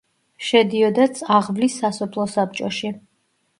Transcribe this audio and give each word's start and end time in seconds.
შედიოდა 0.45 1.05
წაღვლის 1.19 1.77
სასოფლო 1.83 2.27
საბჭოში. 2.35 2.93